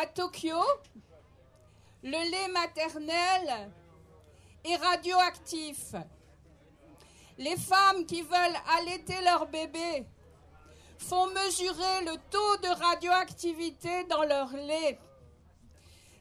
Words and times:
À 0.00 0.06
Tokyo, 0.06 0.56
le 2.02 2.30
lait 2.30 2.48
maternel 2.48 3.70
est 4.64 4.76
radioactif. 4.76 5.94
Les 7.36 7.58
femmes 7.58 8.06
qui 8.06 8.22
veulent 8.22 8.60
allaiter 8.78 9.20
leur 9.22 9.46
bébé 9.48 10.06
font 10.96 11.26
mesurer 11.26 12.04
le 12.06 12.16
taux 12.30 12.56
de 12.62 12.82
radioactivité 12.82 14.04
dans 14.04 14.22
leur 14.22 14.50
lait. 14.54 14.98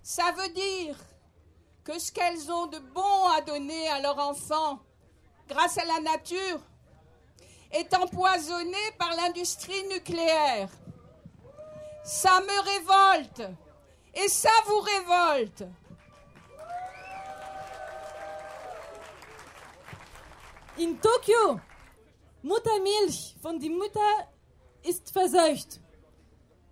Ça 0.04 0.34
veut 0.34 0.50
dire 0.50 0.98
que 1.86 1.98
ce 2.00 2.12
qu'elles 2.12 2.52
ont 2.52 2.68
de 2.68 2.80
bon 2.80 3.28
à 3.30 3.40
donner 3.40 3.88
à 3.88 4.02
leur 4.02 4.20
enfant, 4.20 4.80
grâce 5.48 5.78
à 5.78 5.86
la 5.86 6.02
nature, 6.02 6.60
est 7.72 7.94
empoisonné 7.94 8.92
par 8.98 9.16
l'industrie 9.16 9.88
nucléaire. 9.88 10.68
Ça 12.04 12.42
me 12.42 12.62
révolte 12.74 13.44
et 14.14 14.28
ça 14.28 14.50
vous 14.66 14.80
révolte. 14.80 15.64
In 20.78 20.96
Tokio, 21.02 21.60
Muttermilch 22.42 23.36
von 23.42 23.60
die 23.60 23.70
Mutter 23.70 24.28
ist 24.84 25.12
verseucht. 25.12 25.80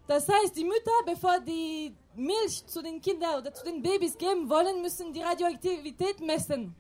Das 0.08 0.30
heißt, 0.30 0.56
die 0.56 0.64
Mütter, 0.64 0.92
bevor 1.06 1.40
die 1.42 1.94
Milch 2.16 2.66
zu 2.66 2.82
den 2.82 3.02
Kindern 3.02 3.42
oder 3.42 3.54
zu 3.54 3.66
den 3.66 3.82
Babys 3.82 4.18
geben 4.18 4.50
wollen, 4.50 4.82
müssen 4.82 5.12
die 5.12 5.22
Radioaktivität 5.22 6.22
messen. 6.22 6.74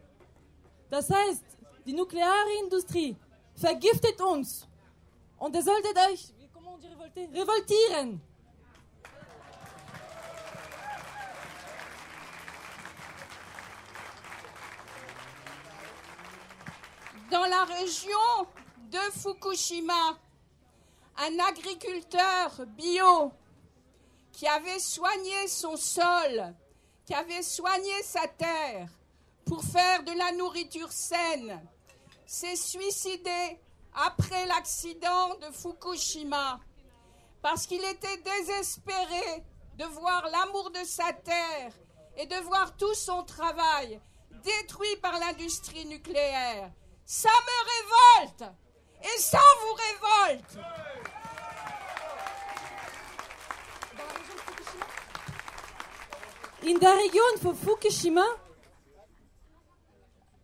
Das 0.89 1.09
heißt, 1.09 1.43
die 1.85 1.93
nukleare 1.93 2.63
Industrie 2.63 3.17
vergiftet 3.55 4.21
uns. 4.21 4.65
Und 5.37 5.53
ihr 5.53 5.63
solltet 5.63 5.97
euch, 6.09 6.33
revoltieren. 7.33 8.21
Dans 17.29 17.45
la 17.45 17.65
région 17.65 18.47
de 18.89 18.99
Fukushima, 19.19 20.17
un 21.17 21.39
agriculteur 21.39 22.65
bio 22.67 23.33
qui 24.31 24.47
avait 24.47 24.79
soigné 24.79 25.47
son 25.49 25.75
sol, 25.75 26.55
qui 27.05 27.13
avait 27.13 27.41
soigné 27.41 28.01
sa 28.03 28.27
terre 28.27 28.87
pour 29.45 29.61
faire 29.61 30.03
de 30.03 30.13
la 30.13 30.31
nourriture 30.33 30.91
saine, 30.91 31.61
s'est 32.25 32.55
suicidé 32.55 33.59
après 33.93 34.45
l'accident 34.45 35.35
de 35.35 35.51
Fukushima 35.51 36.61
parce 37.41 37.67
qu'il 37.67 37.83
était 37.83 38.17
désespéré 38.17 39.43
de 39.77 39.83
voir 39.83 40.29
l'amour 40.29 40.71
de 40.71 40.83
sa 40.85 41.11
terre 41.11 41.73
et 42.15 42.25
de 42.25 42.35
voir 42.35 42.77
tout 42.77 42.93
son 42.93 43.23
travail 43.23 43.99
détruit 44.43 44.95
par 45.01 45.19
l'industrie 45.19 45.85
nucléaire. 45.85 46.71
Ça 47.09 47.29
me 47.29 48.21
révolte 48.21 48.53
et 49.01 49.17
ça 49.17 49.39
vous 49.61 49.73
révolte. 49.73 50.57
In 56.63 56.77
der 56.79 56.97
Region 56.97 57.41
von 57.41 57.55
Fukushima 57.55 58.25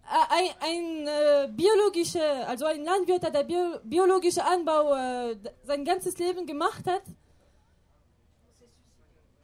ein, 0.06 0.50
ein 0.61 1.08
äh, 1.08 1.47
biologischer, 1.52 2.47
also 2.47 2.64
ein 2.64 2.86
Landwirt, 2.86 3.23
der 3.23 3.44
bio, 3.44 3.80
biologische 3.84 4.45
Anbau 4.45 4.94
äh, 4.95 5.36
sein 5.64 5.84
ganzes 5.84 6.17
Leben 6.17 6.45
gemacht 6.45 6.88
hat, 6.88 7.03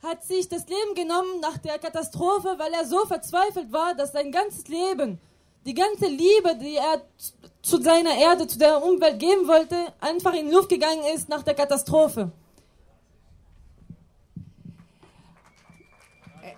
hat 0.03 0.23
sich 0.23 0.47
das 0.47 0.69
Leben 0.69 0.95
genommen 0.95 1.41
nach 1.41 1.57
der 1.57 1.79
Katastrophe, 1.79 2.55
weil 2.57 2.73
er 2.73 2.85
so 2.85 3.05
verzweifelt 3.05 3.73
war, 3.73 3.93
dass 3.93 4.13
sein 4.13 4.31
ganzes 4.31 4.69
Leben, 4.69 5.19
die 5.69 5.75
ganze 5.75 6.07
Liebe, 6.07 6.55
die 6.55 6.77
er 6.77 6.99
zu 7.61 7.79
seiner 7.79 8.15
Erde, 8.17 8.47
zu 8.47 8.57
der 8.57 8.83
Umwelt 8.83 9.19
geben 9.19 9.47
wollte, 9.47 9.75
einfach 10.01 10.33
in 10.33 10.49
Luft 10.51 10.69
gegangen 10.69 11.03
ist 11.15 11.29
nach 11.29 11.43
der 11.43 11.53
Katastrophe. 11.53 12.31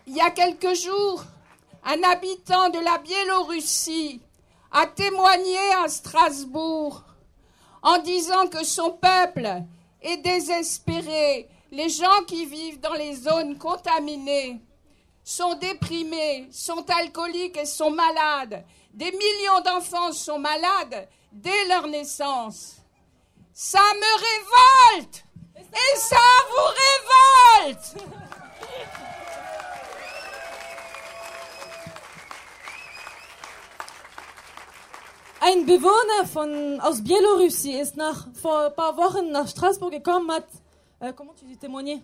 Il 0.05 0.15
y 0.15 0.21
a 0.21 0.29
quelques 0.29 0.75
jours, 0.85 1.25
un 1.83 2.01
habitant 2.03 2.69
de 2.69 2.79
la 2.79 2.97
Biélorussie 2.99 4.21
a 4.71 4.85
témoigné 4.87 5.59
à 5.83 5.89
Strasbourg 5.89 7.03
en 7.81 7.97
disant 7.97 8.47
que 8.47 8.63
son 8.63 8.91
peuple 8.91 9.63
est 10.01 10.17
désespéré. 10.23 11.49
Les 11.69 11.89
gens 11.89 12.23
qui 12.27 12.45
vivent 12.45 12.79
dans 12.79 12.93
les 12.93 13.15
zones 13.15 13.57
contaminées 13.57 14.61
sont 15.23 15.55
déprimés, 15.55 16.47
sont 16.51 16.85
alcooliques 16.89 17.57
et 17.57 17.65
sont 17.65 17.91
malades. 17.91 18.63
Des 18.93 19.11
millions 19.11 19.61
d'enfants 19.63 20.11
sont 20.11 20.39
malades 20.39 21.07
dès 21.31 21.65
leur 21.67 21.87
naissance. 21.87 22.75
Ça 23.53 23.79
me 23.79 24.95
révolte 24.95 25.23
et 25.73 25.97
ça 25.97 26.17
vous 26.49 27.65
révolte. 27.67 28.05
Ein 35.43 35.65
Bewohner 35.65 36.25
von, 36.31 36.79
aus 36.81 37.01
Bielorussie 37.03 37.73
ist 37.79 37.97
nach, 37.97 38.27
vor 38.41 38.59
ein 38.67 38.75
paar 38.75 38.95
Wochen 38.97 39.31
nach 39.31 39.47
Straßburg 39.47 39.91
gekommen, 39.91 40.29
hat, 40.31 40.45
äh, 40.99 41.13
comment 41.13 41.33
tu 41.35 41.45
dis, 41.45 41.57
témoigné? 41.57 42.03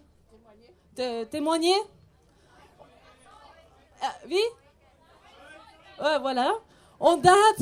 Té- 0.95 1.25
Témoigné? 1.29 1.75
Äh, 3.99 4.29
wie? 4.29 4.35
Äh, 5.99 6.19
voilà. 6.19 6.51
Und 6.99 7.25
da 7.25 7.31
hat, 7.31 7.57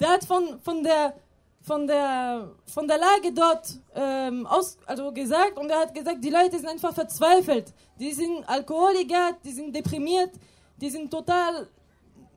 der 0.00 0.08
hat 0.08 0.24
von, 0.24 0.60
von 0.60 0.82
der, 0.82 1.14
von 1.62 1.86
der, 1.86 2.50
von 2.66 2.86
der 2.88 2.98
Lage 2.98 3.32
dort, 3.32 3.78
ähm, 3.94 4.46
aus, 4.46 4.76
also 4.86 5.10
gesagt, 5.12 5.56
und 5.58 5.70
er 5.70 5.80
hat 5.80 5.94
gesagt, 5.94 6.22
die 6.22 6.30
Leute 6.30 6.58
sind 6.58 6.68
einfach 6.68 6.94
verzweifelt. 6.94 7.72
Die 7.98 8.12
sind 8.12 8.46
Alkoholiker, 8.48 9.32
die 9.44 9.52
sind 9.52 9.74
deprimiert, 9.74 10.32
die 10.76 10.90
sind 10.90 11.10
total 11.10 11.68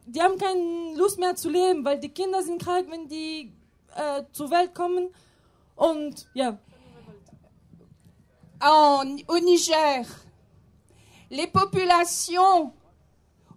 die 0.09 0.21
haben 0.21 0.37
keine 0.37 0.95
Lust 0.95 1.19
mehr 1.19 1.35
zu 1.35 1.49
leben, 1.49 1.83
weil 1.83 1.99
die 1.99 2.07
Kinder 2.07 2.41
sind 2.41 2.63
krank, 2.63 2.87
wenn 2.89 3.09
die 3.09 3.51
äh, 3.93 4.23
zur 4.31 4.49
Welt 4.49 4.73
kommen. 4.73 5.09
Und 5.75 6.27
ja, 6.33 6.57
En- 8.61 9.23
au 9.27 9.35
Niger, 9.37 10.05
les 11.29 11.47
populations 11.47 12.73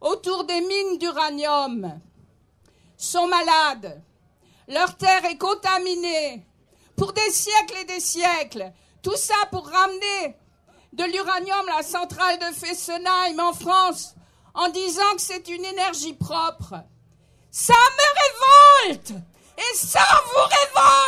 autour 0.01 0.45
des 0.45 0.61
mines 0.61 0.99
d'uranium 0.99 2.01
sont 2.97 3.27
malades. 3.27 4.03
Leur 4.69 4.97
terre 4.97 5.25
est 5.25 5.39
contaminée 5.39 6.47
pour 6.97 7.13
des 7.13 7.31
siècles 7.31 7.79
et 7.81 7.85
des 7.85 8.01
siècles. 8.01 8.73
Tout 9.03 9.17
ça 9.17 9.35
pour 9.51 9.67
ramener 9.67 10.37
de 10.93 11.05
l'uranium 11.05 11.69
à 11.69 11.79
la 11.79 11.83
centrale 11.83 12.39
de 12.39 12.55
Fessenheim 12.55 13.41
en 13.41 13.53
France 13.53 14.15
en 14.55 14.69
disant 14.69 15.15
que 15.15 15.23
c'est 15.23 15.49
une 15.49 15.65
énergie 15.65 16.15
propre. 16.15 16.75
Ça 17.51 17.75
me 17.75 18.89
révolte 18.91 19.13
et 19.57 19.77
ça 19.77 20.05
vous 20.27 20.43
révolte. 20.43 21.00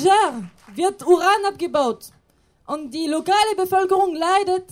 Niger 0.00 0.50
wird 0.74 1.06
Uran 1.06 1.44
abgebaut. 1.46 2.06
Und 2.66 2.90
die 2.92 3.06
lokale 3.06 3.54
Bevölkerung 3.56 4.14
leidet, 4.14 4.66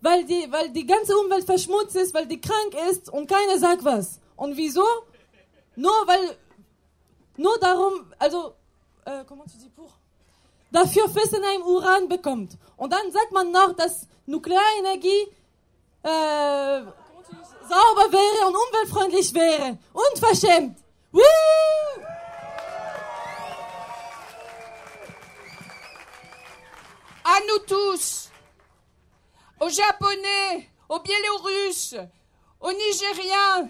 weil 0.00 0.24
die, 0.24 0.50
weil 0.50 0.70
die 0.70 0.86
ganze 0.86 1.16
Umwelt 1.16 1.44
verschmutzt 1.44 1.96
ist, 1.96 2.12
weil 2.12 2.26
die 2.26 2.40
krank 2.40 2.74
ist 2.90 3.08
und 3.08 3.28
keiner 3.28 3.58
sagt 3.58 3.84
was. 3.84 4.18
Und 4.36 4.56
wieso? 4.56 4.84
Nur 5.76 5.92
weil, 6.06 6.36
nur 7.36 7.56
darum, 7.58 8.12
also, 8.18 8.54
äh, 9.04 9.24
comment 9.24 9.48
tu? 9.76 9.86
Dafür 10.72 11.08
Fessenheim 11.08 11.62
Uran 11.62 12.08
bekommt. 12.08 12.56
Und 12.76 12.92
dann 12.92 13.12
sagt 13.12 13.30
man 13.30 13.50
noch, 13.52 13.74
dass 13.74 14.08
Nuklearenergie 14.26 15.28
äh, 16.02 16.82
sauber 17.68 18.10
wäre 18.10 18.48
und 18.48 18.56
umweltfreundlich 18.56 19.32
wäre. 19.34 19.78
Unverschämt. 19.92 20.78
Woo! 21.12 21.20
Nous 27.48 27.58
tous, 27.60 28.30
aux 29.60 29.68
Japonais, 29.68 30.68
aux 30.88 31.00
Biélorusses, 31.00 31.96
aux 32.60 32.72
Nigériens, 32.72 33.68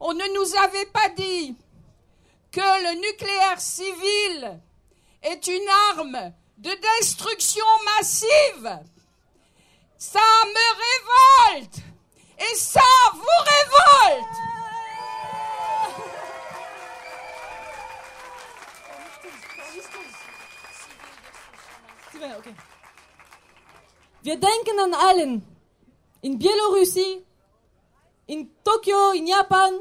on 0.00 0.12
ne 0.12 0.34
nous 0.34 0.56
avait 0.56 0.86
pas 0.86 1.08
dit 1.10 1.56
que 2.52 2.60
le 2.60 3.00
nucléaire 3.00 3.60
civil 3.60 4.60
est 5.22 5.46
une 5.46 5.68
arme 5.96 6.32
de 6.58 6.70
destruction 6.98 7.64
massive. 7.96 8.80
Ça 9.98 10.20
me 10.20 10.70
révolte. 10.74 11.25
Okay. 22.16 22.54
Wir 24.22 24.40
denken 24.40 24.78
an 24.80 24.94
allen. 24.94 25.42
In 26.22 26.38
Bielorussie, 26.38 27.24
in 28.26 28.50
Tokio, 28.64 29.12
in 29.12 29.26
Japan, 29.26 29.80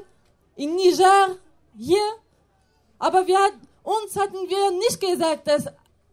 in 0.56 0.76
Niger, 0.76 1.38
hier. 1.78 2.08
Aber 3.00 3.26
wir, 3.26 3.40
uns 3.84 4.16
hatten 4.18 4.50
wir 4.50 4.72
nicht 4.72 5.00
gesagt, 5.00 5.48
dass 5.48 5.66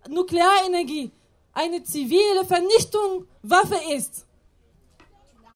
Nuklearenergie 0.09 1.11
eine 1.53 1.83
zivile 1.83 2.45
Vernichtung 2.45 3.27
Waffe 3.43 3.79
ist. 3.93 4.27